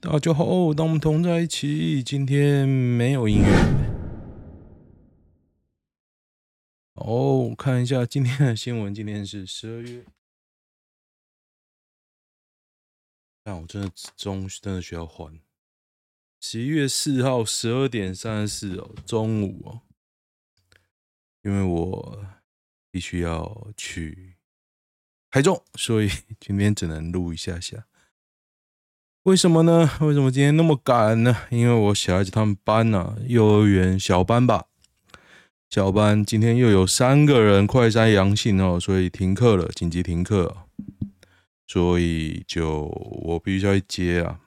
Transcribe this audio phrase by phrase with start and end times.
[0.00, 2.04] 大家好，当我们同在一起。
[2.04, 3.48] 今天没有音乐。
[6.94, 8.94] 哦，看一下今天的新闻。
[8.94, 10.04] 今天是十二月。
[13.42, 15.36] 但我真的中真的需要换。
[16.38, 19.82] 十一月四号十二点三十四哦，中午哦。
[21.42, 22.24] 因为我
[22.92, 24.36] 必须要去
[25.28, 26.08] 台中，所以
[26.38, 27.87] 今天只能录一下下。
[29.28, 29.90] 为什么呢？
[30.00, 31.36] 为什么今天那么赶呢？
[31.50, 34.64] 因为我小孩子他们班呢、啊，幼儿园小班吧，
[35.68, 40.56] 小班今天又有三个人快筛阳性哦，所以停课了，紧急停课，
[41.66, 42.84] 所以就
[43.26, 44.40] 我必须要去接啊。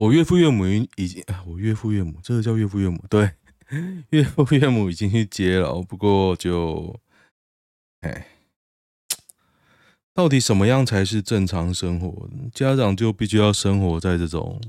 [0.00, 3.30] 我岳父岳母已经，我岳父岳母这个叫岳父岳母，对，
[4.10, 7.00] 岳父岳母已经去接了，不过就，
[8.02, 8.26] 哎。
[10.14, 12.30] 到底什么样才是正常生活？
[12.54, 14.60] 家长就必须要生活在这种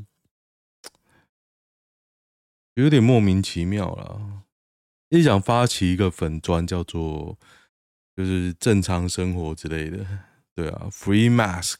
[2.74, 4.43] 有点莫名其妙了。
[5.10, 7.37] 你想发起一个粉专，叫做
[8.15, 10.04] 就是正常生活之类的，
[10.55, 11.77] 对啊，Free Mask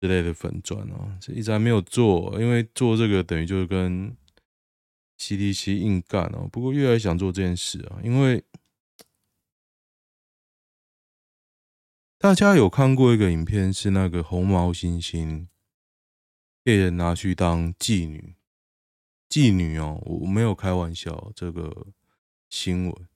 [0.00, 4.16] 之类的粉专哦，这一直还没有做，因为做这个等于就是跟
[5.18, 6.48] CDC 硬干哦。
[6.52, 8.44] 不过越来越想做这件事啊，因为。
[12.22, 15.48] 大家有看过一个影片，是那个红毛猩猩
[16.62, 18.36] 被人拿去当妓女，
[19.28, 21.88] 妓女哦，我没有开玩笑，这个
[22.48, 23.08] 新闻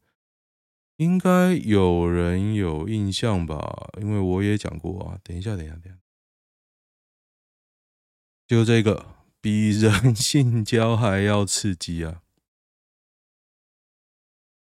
[0.96, 3.92] 应该有人有印象吧？
[4.00, 5.20] 因为我也讲过啊。
[5.22, 6.00] 等一下，等一下，等一下，
[8.48, 12.22] 就这个比人性交还要刺激啊！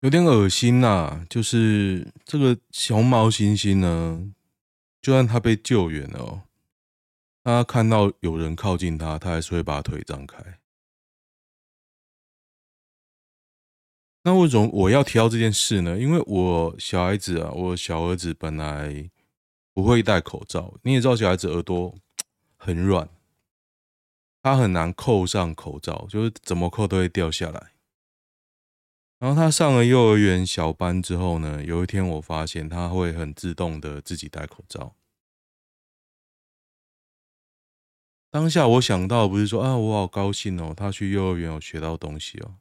[0.07, 4.33] 有点恶心呐、就是这个熊猫猩猩呢，
[5.03, 6.43] 就算他被救援了哦，
[7.43, 10.61] 他看到有人靠近他，他还是会把腿张开。
[14.23, 15.99] 那为什么我要提到这件事呢？
[15.99, 19.11] 因为我小孩子啊，我小儿子本来
[19.75, 21.93] 不会戴口罩，你也知道，小孩子耳朵
[22.57, 23.09] 很软，
[24.41, 27.73] 他很难扣上口罩，就是怎么扣都会掉下来。
[29.19, 34.95] 然后他上了幼儿园小班之后呢，有一天我发现他会很自动的自己戴口罩。
[38.31, 42.57] 当下我想到不是说啊，我好高兴哦，他去幼儿园有学到东西哦，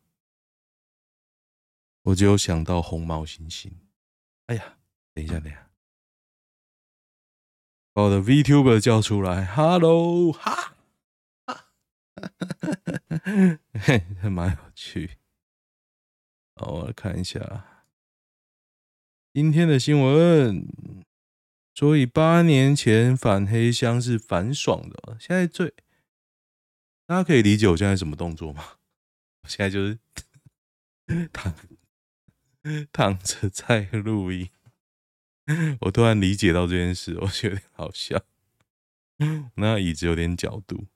[2.04, 3.74] 我就想到红毛猩猩。
[4.46, 4.78] 哎呀，
[5.14, 5.70] 等一下，等一下，
[7.92, 10.76] 把我的 VTuber 叫出来，Hello，哈，
[11.48, 11.66] 哈，
[13.74, 15.18] 嘿，还蛮有趣。
[16.56, 17.84] 好，我来看一下
[19.34, 20.68] 今天的新闻。
[21.74, 25.74] 所以八年前反黑箱是反爽的，现在最
[27.06, 28.78] 大家可以理解我现在什么动作吗？
[29.44, 30.00] 我现在就是
[31.34, 31.54] 躺
[32.94, 34.50] 躺着在录音。
[35.82, 38.24] 我突然理解到这件事，我觉得有点好笑。
[39.56, 40.88] 那椅子有点角度。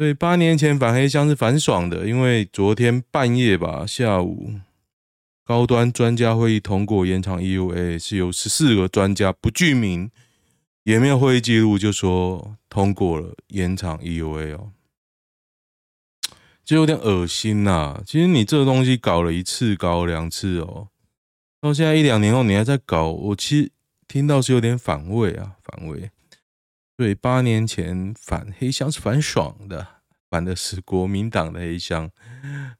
[0.00, 4.54] 所以八年前反黑箱是反爽的，因为昨天半夜吧，下午
[5.44, 10.10] 高端专家会议通过延长 EUA，是由十四个专家不具名，
[10.84, 14.72] 也没有会议记录，就说通过了延长 EUA 哦，
[16.64, 20.88] 就有点恶心呐、其实你这个东西搞了一次，搞了两次哦，
[21.60, 23.72] 到现在一两年后你还在搞，我其实
[24.08, 26.10] 听到是有点反胃啊，反胃。
[27.00, 29.86] 对，八年前反黑箱是反爽的，
[30.28, 32.10] 反的是国民党的黑箱，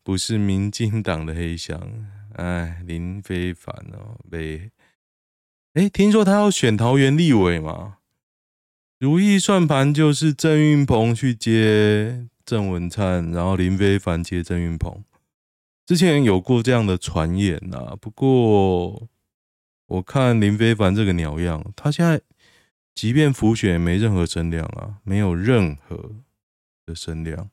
[0.02, 2.06] 不是民进党的黑箱。
[2.34, 4.70] 哎，林非凡哦，被
[5.72, 7.96] 哎，听说他要选桃园立委嘛？
[8.98, 15.02] 如意算盘就是郑运鹏去接郑文灿，然后林非凡接郑运鹏。
[15.86, 19.08] 之前有过这样的传言呐，不过
[19.86, 22.20] 我看林非凡这个鸟样，他现在。
[23.00, 26.16] 即便浮选也没任何声量啊，没有任何
[26.84, 27.48] 的声量，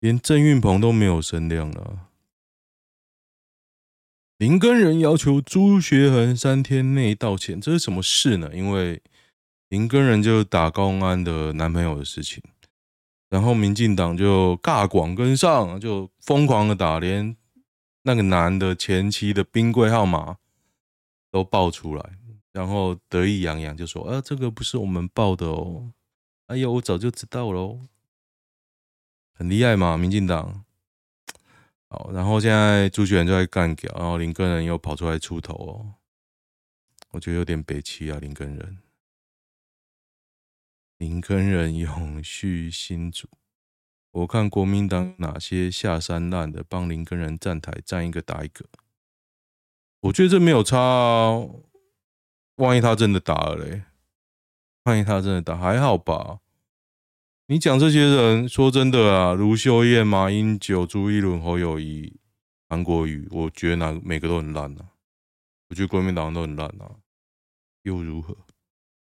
[0.00, 2.10] 连郑运鹏都没有声量了。
[4.36, 8.50] 林根仁要求朱学恒三天内道歉，这是什么事呢？
[8.52, 9.00] 因为
[9.70, 12.42] 林根仁就打高安的男朋友的事情，
[13.30, 17.34] 然后民进党就尬广跟上，就疯狂的打，连
[18.02, 20.36] 那个男的前妻的冰柜号码
[21.30, 22.19] 都爆出来。
[22.52, 25.92] 然后得意洋洋就说：“啊，这个不是我们报的哦，
[26.46, 27.80] 哎呀，我早就知道喽，
[29.32, 30.64] 很厉害嘛，民进党。
[31.88, 35.94] 好，然后现在朱学恒就在干掉，然后林根仁又跑出来出头哦，
[37.10, 38.78] 我觉得有点北七啊，林根仁。
[40.98, 43.26] 林根仁永续新主，
[44.10, 48.66] 我看国民党哪些下三滥的，帮林根仁站台，站一个打一个。
[50.00, 51.48] 我觉得这没有差啊，
[52.60, 53.82] 万一他真的打了嘞？
[54.84, 56.40] 万一他真的打，还好吧？
[57.46, 62.20] 你讲这些人，说真的啊，卢秀燕、马英九、朱一伦、侯友宜、
[62.68, 64.92] 韩国瑜，我觉得哪每个都很烂啊。
[65.68, 66.96] 我觉得国民党都很烂啊，
[67.82, 68.36] 又如何？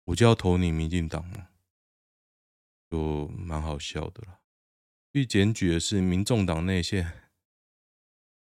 [0.06, 1.48] 我就要投你民进党嘛，
[2.90, 4.40] 就蛮好笑的啦。
[5.12, 7.12] 去检举的是民众党内线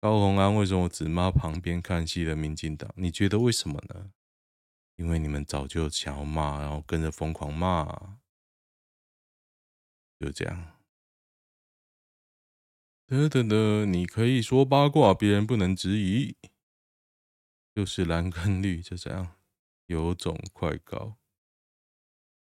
[0.02, 2.92] 高虹安，为什么只骂旁边看戏的民进党？
[2.95, 4.12] 你觉得为什么呢？
[5.00, 8.19] 因为你们早就想要骂，然后跟着疯狂骂，
[10.19, 10.78] 就这样。
[13.07, 16.36] 等等等，你可以说八卦，别人不能质疑。
[17.74, 19.38] 就是蓝跟绿，就这样，
[19.86, 21.18] 有种快告，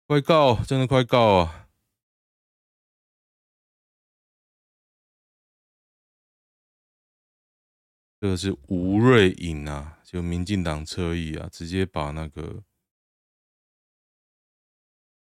[0.05, 1.67] 快告，真的快告啊！
[8.19, 12.63] 这个是吴瑞颖啊，就民进党侧翼啊，直接把那个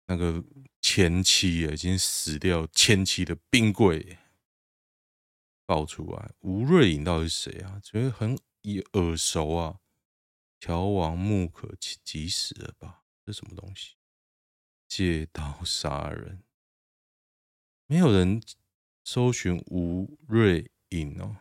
[0.06, 0.44] 那个
[0.80, 4.19] 前妻已经死掉前妻的冰柜
[5.66, 6.31] 爆出来。
[6.39, 7.81] 吴瑞颖到底是谁啊？
[7.83, 8.38] 觉得很
[8.94, 9.80] 耳熟啊！
[10.60, 13.04] 乔王木可及时了吧？
[13.25, 13.95] 这什么东西？
[14.88, 16.44] 借刀杀人，
[17.86, 18.42] 没有人
[19.04, 21.38] 搜寻吴瑞颖哦。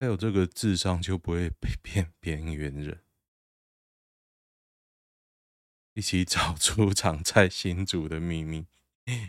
[0.00, 3.02] 还有这个智商就不会被 骗边缘人，
[5.94, 8.66] 一起找出藏在新竹的秘密，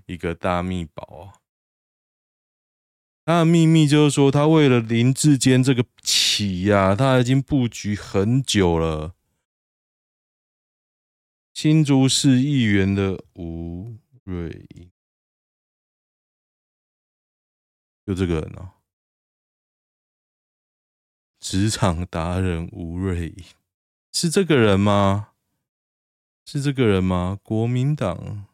[0.06, 1.42] 一个大秘宝啊！
[3.24, 9.16] 他的秘密就是说，他为了林志坚这个棋呀，他已经布局很久了。
[11.54, 14.92] 新竹市议员的吴瑞，
[18.06, 18.75] 就这个人哦。
[21.48, 23.36] 职场达人吴瑞
[24.12, 25.34] 是这个人吗？
[26.44, 27.40] 是这个人吗？
[27.44, 28.48] 国民党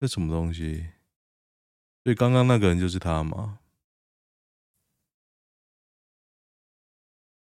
[0.00, 0.92] 这什么东西？
[2.02, 3.58] 所以刚刚那个人就是他吗？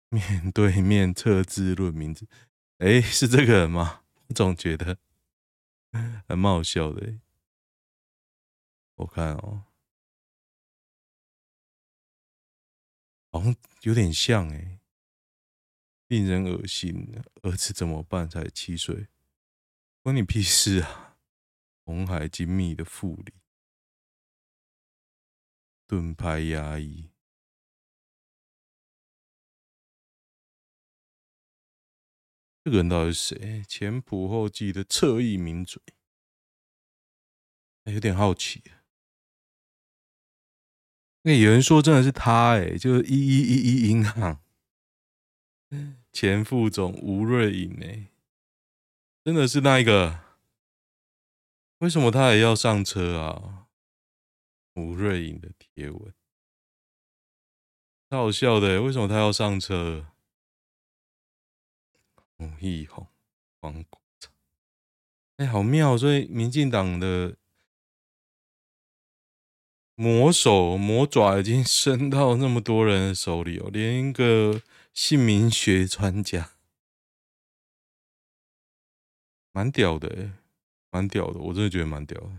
[0.11, 2.29] 面对面测字论名字，
[2.81, 4.03] 哎，是这个人吗？
[4.27, 4.99] 我总觉得
[6.29, 7.15] 还蛮好笑的。
[8.97, 9.65] 我看哦。
[13.33, 14.79] 好像有点像哎，
[16.09, 17.19] 令人恶心。
[17.43, 18.29] 儿子怎么办？
[18.29, 19.09] 才七岁，
[20.03, 21.17] 关你屁事啊！
[21.85, 23.33] 红海精密的副理，
[25.87, 27.11] 盾牌压抑。
[32.63, 33.65] 这个人到底是谁？
[33.67, 35.83] 前仆后继的侧翼名嘴，
[37.85, 38.63] 有点好奇。
[41.25, 44.41] 那有人说真的是他哎，就是一一一一银行
[46.13, 48.09] 前副总吴瑞颖哎，
[49.25, 50.19] 真的是那一个？
[51.79, 53.69] 为什么他也要上车啊？
[54.75, 56.13] 吴瑞颖的贴文，
[58.09, 60.09] 太好笑的，为什么他要上车？
[62.39, 63.07] 吴益宏、
[63.61, 64.33] 黄国昌，
[65.37, 65.97] 哎，好妙！
[65.97, 67.37] 所以民进党的。
[70.03, 74.61] 魔手魔爪已经伸到那么多人的手里哦，连一个
[74.93, 76.51] 姓名学专家，
[79.53, 80.33] 蛮屌的，
[80.91, 82.31] 蛮屌的，我真的觉得蛮屌的。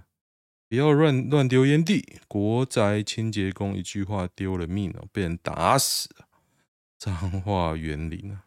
[0.67, 6.27] 不要乱乱丢烟蒂，国宅清洁工一句话丢了命哦，被人打死了。
[6.99, 8.43] 脏话园林啊，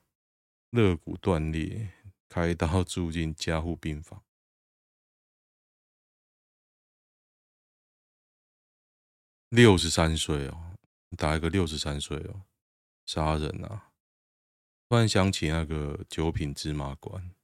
[0.72, 1.88] 肋骨断裂，
[2.28, 4.22] 开刀住进加护病房。
[9.56, 10.76] 六十三岁哦，
[11.16, 12.42] 打一个六十三岁哦，
[13.06, 13.90] 杀人啊！
[14.86, 17.34] 突然想起那个九品芝麻官。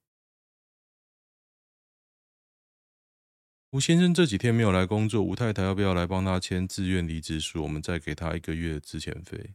[3.70, 7.62] 吴先生这几天没有来工作，吴太太要不要来帮他签自愿离职书？
[7.62, 9.54] 我们再给他一个月的资遣费。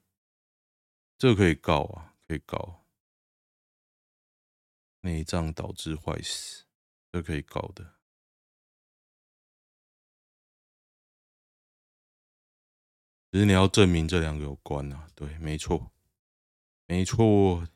[1.19, 2.83] 这个可以告啊，可以告。
[5.01, 6.65] 内脏导致坏死，
[7.11, 7.96] 这可以告的。
[13.31, 15.91] 其实你要证明这两个有关啊，对，没错，
[16.87, 17.67] 没错。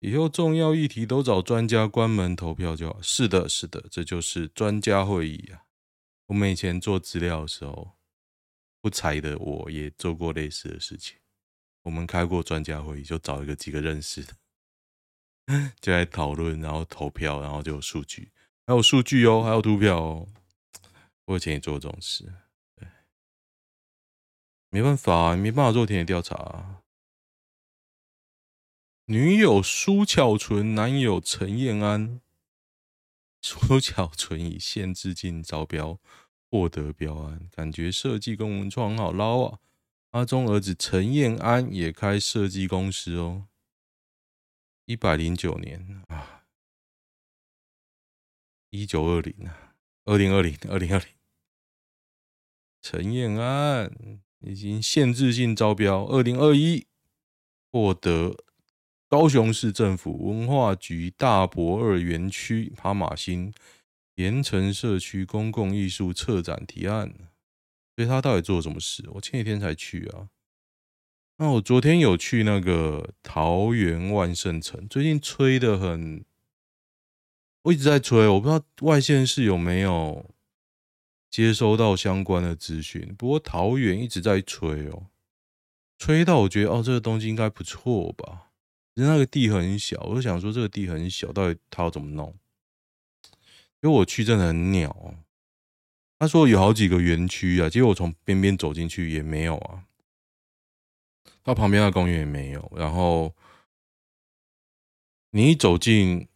[0.00, 3.00] 以后重要议题都找专家关门投票就好。
[3.00, 5.64] 是的，是的，这就是专家会议啊。
[6.26, 7.92] 我们以前做资料的时候，
[8.80, 11.18] 不才的我也做过类似的事情。
[11.82, 14.34] 我们开过专家会议，就找一个几个认识的，
[15.80, 18.30] 就来讨论，然后投票，然后就有数据，
[18.66, 20.28] 还有数据哦，还有图票哦。
[21.26, 22.30] 我以前也做这种事，
[24.74, 26.82] 没办法，没办法做田野调查。
[29.04, 32.20] 女友苏巧纯，男友陈彦安。
[33.40, 36.00] 苏巧纯以限制性招标
[36.50, 39.60] 获得标案，感觉设计跟文创好捞啊。
[40.10, 43.46] 阿中儿子陈彦安也开设计公司哦。
[44.86, 46.46] 一百零九年啊，
[48.70, 49.76] 一九二零啊，
[50.06, 51.06] 二零二零，二零二零。
[52.82, 56.86] 陈彦安已经限制性招标，二零二一
[57.70, 58.36] 获得。
[59.06, 63.52] 高雄市政府文化局大博二园区哈玛星
[64.16, 67.14] 盐埕社区公共艺术策展提案，
[67.94, 69.04] 所以他到底做了什么事？
[69.14, 70.30] 我前几天才去啊。
[71.36, 76.24] 那我昨天有去那个桃园万圣城，最近吹得很，
[77.62, 80.33] 我一直在吹，我不知道外县市有没有
[81.34, 83.12] 接收到相关的资讯。
[83.18, 85.06] 不过桃园一直在吹哦，
[85.98, 88.52] 吹到我觉得哦，这个东西应该不错吧。
[88.94, 92.32] 其实那个地很小，我就想说这个地很小，到底他要怎么弄？
[93.82, 95.16] 因为我去真的很鸟。
[96.20, 99.86] 他说有好几个园区啊，结果我从边边走进去也没有啊，
[101.42, 102.72] 到旁边的公园也没有。
[102.76, 103.34] 然后
[105.30, 106.28] 你一走进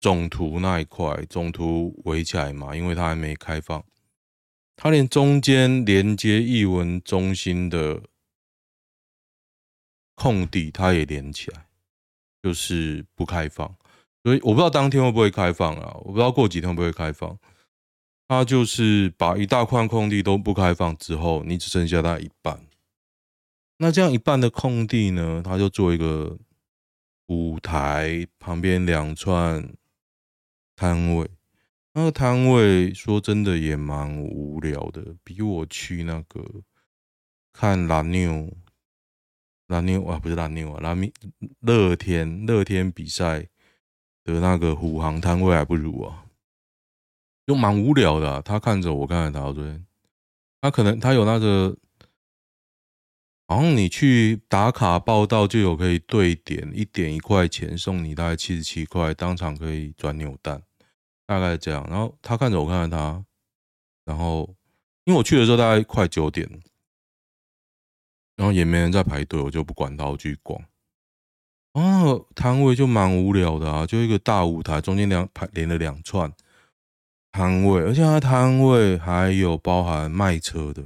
[0.00, 3.84] 总图那一块，总图围起来嘛，因为它还没开放，
[4.76, 8.02] 它连中间连接艺文中心的。
[10.20, 11.66] 空地它也连起来，
[12.42, 13.72] 就是不开放，
[14.24, 17.38] 所以我不知道当天会不会开放啊，我不知道过几天会不会开放。
[18.26, 22.66] 它就是把一大块空地都不开放之后，你只剩下它一半。
[23.76, 26.36] 那这样一半的空地呢，它就做一个
[27.28, 29.72] 舞台，旁边两串
[30.78, 31.28] 摊位。
[31.92, 36.62] 那个摊位说真的也蛮无聊的，比我去那个
[37.52, 38.56] 看蓝妞。
[39.66, 41.12] 蓝妞啊，不是蓝妞啊，蓝米
[41.60, 43.48] 乐天乐天比赛
[44.22, 46.24] 的那个虎航摊位还不如啊，
[47.44, 48.40] 就蛮无聊的。
[48.42, 49.82] 他看着我，看着他，对，
[50.60, 51.76] 他可能他有那个，
[53.46, 60.62] 好像你去打卡报到就有可以兑点，一点一块钱送你大概七十七块，当场可以转扭蛋，
[61.28, 61.86] 大概这样。
[61.88, 63.24] 然后他看着我，看着他，
[64.06, 64.56] 然后
[65.04, 66.48] 因为我去的时候大概快九点。
[68.34, 70.62] 然后也没人在排队，我就不管他，我去逛。
[71.72, 72.04] 啊，
[72.36, 76.32] 摊位就蛮无聊的啊，就一个大舞台，中间两排连了两串
[77.32, 80.84] 摊位，而且它摊位还有包含卖车的。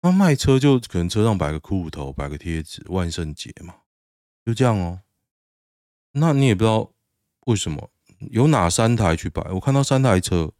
[0.00, 3.74] 那卖车就可能车上摆个骷髅头，摆个贴纸，万圣节嘛，
[4.46, 5.02] 就这样哦。
[6.12, 6.90] 那你也不知道
[7.44, 7.90] 为什么
[8.30, 10.52] 有哪三台去摆，我看到三台车，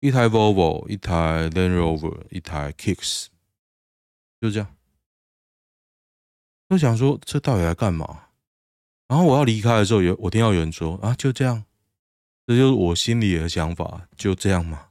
[0.00, 3.26] 一台 Volvo，一台 Land Rover，一台 Kicks。
[4.40, 4.68] 就这样，
[6.68, 8.26] 就想说这到底来干嘛？
[9.08, 11.64] 然后我要离开的时候，有我听到有人说啊，就这样，
[12.46, 14.88] 这就是我心里的想法，就这样嘛。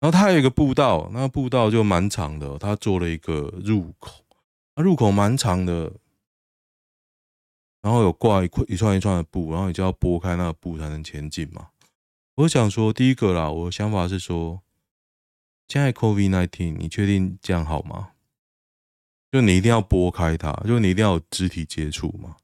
[0.00, 4.24] 然后它有一个步道，那个步道就蛮长的，它做了一个入口，
[4.74, 5.92] 那入口蛮长的，
[7.82, 11.68] 然后有挂一一串一串的布，然后你就要拨开那个布才能前进嘛。
[12.36, 14.62] 我想说，第一个啦，我的想法是说，
[15.68, 18.12] 现在 COVID-19，你确定这样好吗？
[19.30, 22.36] 就你一定要拨开它，就你一定要有肢体接触嘛。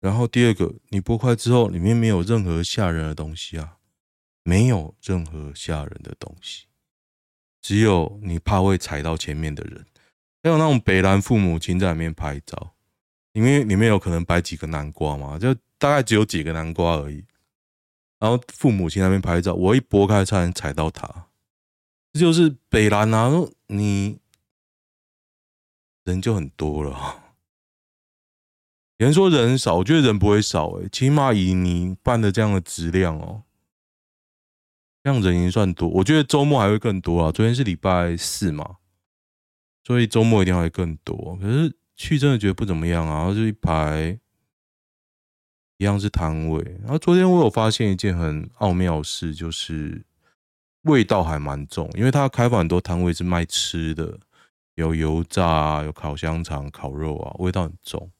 [0.00, 3.76] 然后第二个，你拨开之后，里面没有任何吓人的东西啊，
[4.42, 6.64] 没有任何吓人的东西，
[7.60, 9.86] 只有你怕会踩到前面的人。
[10.42, 12.74] 还有那种北兰父母亲在里面拍照，
[13.32, 17.24] 因为里面有可能摆几个南瓜嘛，就大概只有几个南瓜而已。
[18.18, 21.28] 然后父母亲那边拍照，我一拨开，差点踩到他。
[22.12, 23.30] 这就是北兰啊，
[23.68, 24.18] 你。
[26.04, 27.22] 人就很多了，
[28.96, 33.44] 有人说人少，我觉得人不会少诶，起码以你办的这样的质量哦，
[35.04, 35.86] 这样人已经算多。
[35.88, 38.78] 我觉得周末还会更多啊，昨天是礼拜四嘛，
[39.84, 41.36] 所以周末一定会更多。
[41.36, 44.18] 可是去真的觉得不怎么样啊，然后就一排
[45.76, 46.78] 一样是摊位。
[46.80, 50.02] 然后昨天我有发现一件很奥妙事，就是
[50.84, 54.18] 味道还蛮重，因为他开放很多摊位是卖吃的。
[54.76, 58.10] 有油炸，有烤香肠、烤肉啊，味道很重。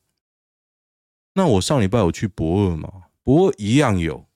[1.32, 4.26] 那我上礼拜有去博二嘛，博二一样有，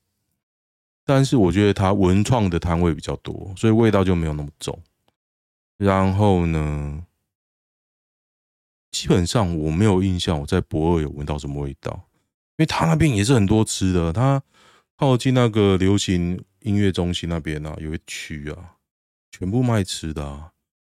[1.04, 4.80] 但是我觉得它文创的摊位比较多，所以味道就没有那么重。
[5.76, 7.04] 然后呢，
[8.94, 11.92] 基本上我没有印象我在博二有闻到什么味道，
[12.50, 14.40] 因为他那边也是很多吃的，他
[14.96, 18.76] 靠近那个流行音乐中心那边啊，有一区啊，
[19.32, 20.52] 全部卖吃的啊。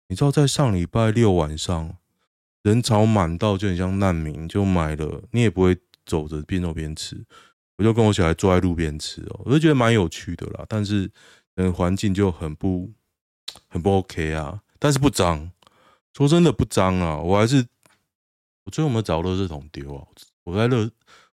[0.07, 1.97] 你知道在上礼拜六晚上
[2.63, 5.77] 人潮满到就很像难民，就买了，你也不会
[6.07, 7.21] 走着边走边吃，
[7.79, 11.11] 我就跟我小孩坐在路边吃哦，我就觉得蛮有趣的啦，但是
[11.57, 12.89] 嗯环境就很不
[13.67, 15.51] 很不 OK 啊，但是不脏，
[16.17, 17.67] 说真的不脏啊，我还是。
[18.69, 20.07] 我最后有没有找垃圾桶丢啊？
[20.45, 20.91] 我在垃，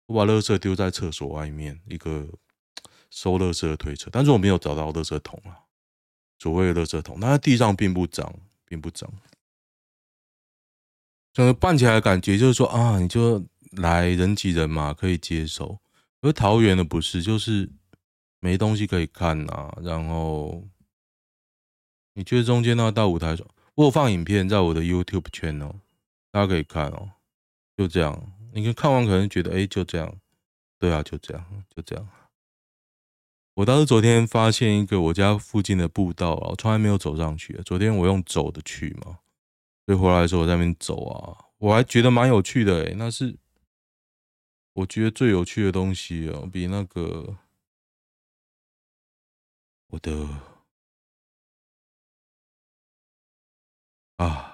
[0.06, 2.26] 我把垃圾丢在厕所外面一个
[3.08, 5.62] 收垃圾的推车，但是我没有找到垃圾桶啊。
[6.40, 8.34] 所谓的垃圾桶，那地上并不脏，
[8.64, 9.08] 并不脏。
[11.32, 15.78] 整个办起来感觉就是说啊，你就来人挤人嘛，可以接受。
[16.22, 17.70] 而桃园的不是，就是
[18.40, 19.72] 没东西可以看啊。
[19.82, 20.66] 然后
[22.14, 23.36] 你觉得中间那大舞台，
[23.76, 25.76] 我有放影片在我的 YouTube channel，
[26.32, 27.12] 大家可以看哦。
[27.80, 30.14] 就这样，你看看完可能觉得，哎，就这样，
[30.78, 32.06] 对啊，就这样，就这样。
[33.54, 37.54] 我倒是昨天发现一个我家附近的步道啊，我从来没有走上去。
[37.64, 39.20] 昨天我用走的去嘛，
[39.86, 42.84] 所以回来的时候我在那边走啊，我还觉得蛮有趣的。
[42.84, 43.34] 哎，那是
[44.74, 47.38] 我觉得最有趣的东西哦，比那个
[49.86, 50.28] 我的
[54.16, 54.49] 啊。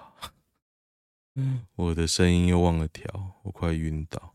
[1.75, 4.35] 我的声音又忘了调，我快晕倒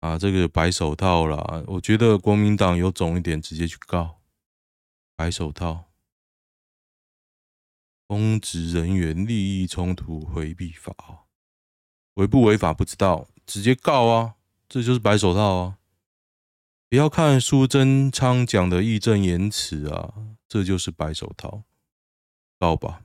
[0.00, 0.18] 啊！
[0.18, 4.20] 这个白手套啦，我觉得国民党有种一点，直接去告
[5.14, 5.84] 白手套，
[8.08, 10.94] 公职人员利益冲突回避法，
[12.14, 14.34] 违不违法不知道，直接告啊！
[14.68, 15.78] 这就是白手套啊！
[16.88, 20.14] 不要看苏贞昌讲的义正言辞啊，
[20.48, 21.62] 这就是白手套，
[22.58, 23.03] 告吧。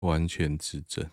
[0.00, 1.10] 完全执政，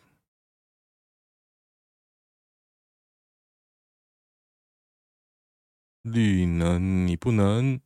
[6.03, 7.81] 绿能你不能，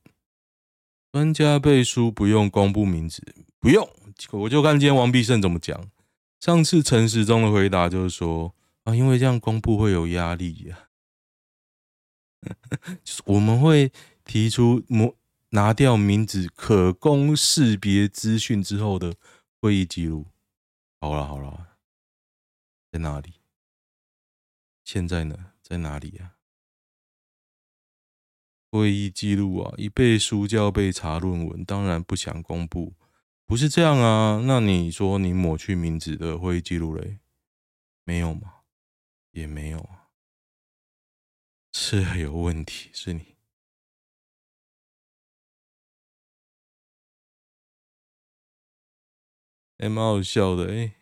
[1.12, 3.23] 专家背书不用公布名字，
[3.59, 3.89] 不用，
[4.31, 5.89] 我就看今天王必胜怎么讲。
[6.41, 10.89] 上次陈时中的回答就是说啊，因为这样公布会有压力呀，
[13.03, 13.91] 就是我们会
[14.25, 15.12] 提出拿
[15.49, 19.15] 拿掉名字可供识别资讯之后的
[19.62, 20.27] 会议记录。
[21.01, 21.77] 好了好了，
[22.91, 23.35] 在哪里？
[24.83, 25.53] 现在呢？
[25.62, 26.35] 在哪里呀？
[28.69, 32.93] 会议记录啊，一背书就要被查论文，当然不想公布，
[33.45, 34.43] 不是这样啊？
[34.45, 37.19] 那你说你抹去名字的会议记录嘞？
[38.03, 38.63] 没有吗？
[39.31, 40.09] 也没有啊，
[41.71, 43.38] 是有问题，是你。
[49.81, 50.93] 还蛮好笑的哎，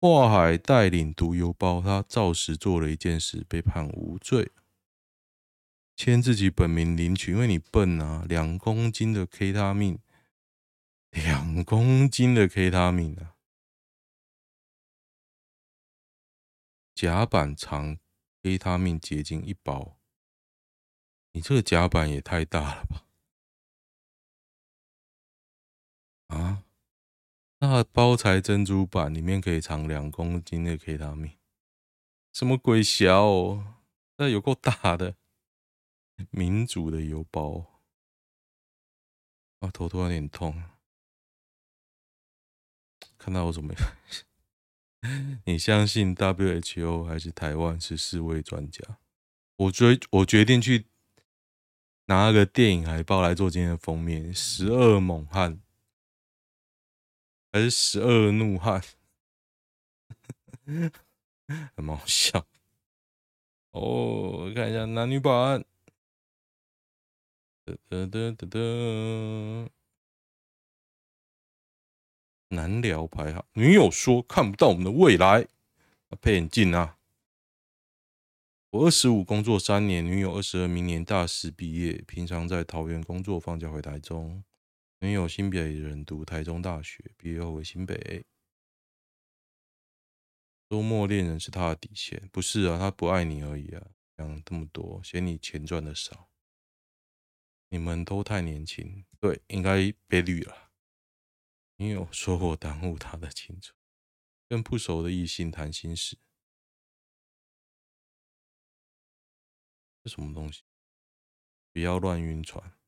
[0.00, 4.50] 华海带领毒邮包，他照实做了一件事，被判无罪，
[5.94, 10.00] 签自己本名领取，因为你笨啊，两公斤的 K 他命，
[11.10, 13.36] 两公斤的 K 他命啊，
[16.94, 17.98] 甲板藏
[18.42, 19.98] K 他命结晶一包，
[21.32, 23.04] 你这个甲板也太大了吧？
[26.28, 26.64] 啊？
[27.64, 31.30] 那包材珍珠板里面可以藏两公斤的 K 他命，
[32.32, 33.76] 什么鬼小哦？
[34.16, 35.14] 那有够大的
[36.32, 37.78] 民主的邮包
[39.60, 39.70] 啊！
[39.70, 40.60] 头突然有点痛，
[43.16, 45.40] 看到我怎么样？
[45.46, 48.98] 你相信 WHO 还是台湾是世卫专家？
[49.54, 50.86] 我决我决定去
[52.06, 55.58] 拿个电影海报来做今天的封面，《十二猛汉》。
[57.52, 58.82] 还是十二怒汉，
[61.76, 62.46] 很好笑
[63.72, 64.46] 哦！
[64.46, 65.62] 我看一下男女版，
[67.66, 68.58] 哒哒哒哒哒，
[72.48, 73.44] 难聊排行。
[73.52, 75.46] 女友说看不到我们的未来，
[76.22, 76.96] 配眼镜啊！
[78.70, 84.42] 我二十五工作三年，女友二十二，明年大四毕业，平常在桃园工作，放假回台中。
[85.02, 88.24] 女友新北人，读台中大学，毕业后回新北。
[90.70, 92.78] 周末恋人是他的底线，不是啊？
[92.78, 93.84] 他不爱你而已啊！
[94.16, 96.30] 讲这么多，嫌你钱赚的少。
[97.70, 100.70] 你们都太年轻，对，应该被绿了。
[101.78, 103.76] 你有说过耽误他的青春，
[104.46, 106.16] 跟不熟的异性谈心事，
[110.04, 110.62] 这什么东西？
[111.72, 112.78] 不要乱晕船。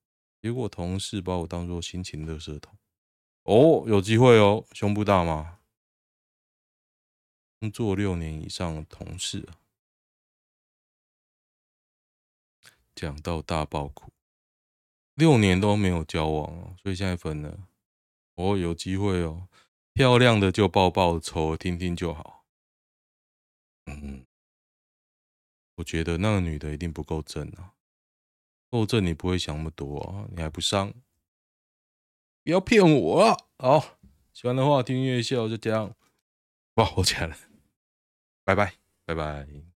[0.44, 2.76] 结果同事把我当做心情垃圾桶，
[3.44, 5.58] 哦，有机会哦，胸部大吗？
[7.58, 9.56] 工作六年以上的同事啊，
[12.94, 14.12] 讲到大爆哭，
[15.14, 17.66] 六年都没有交往哦，所以现在分了。
[18.34, 19.48] 哦，有机会哦，
[19.94, 22.44] 漂亮的就抱抱，丑的听听就好。
[23.86, 24.26] 嗯，
[25.76, 27.72] 我觉得那个女的一定不够正啊，
[28.74, 30.92] 后阵你不会想那么多，你还不上，
[32.42, 33.36] 不要骗我啊！
[33.56, 33.98] 好，
[34.32, 35.94] 喜欢的话听音乐秀就这样，
[36.74, 37.36] 哇，我起来了，
[38.42, 39.73] 拜拜，拜拜。